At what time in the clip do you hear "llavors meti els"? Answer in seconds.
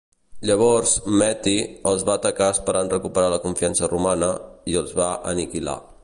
0.49-2.05